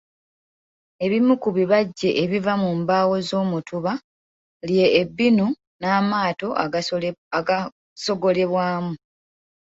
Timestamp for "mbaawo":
2.79-3.15